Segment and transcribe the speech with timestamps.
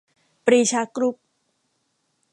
[0.45, 1.15] ปรีชากรุ๊ป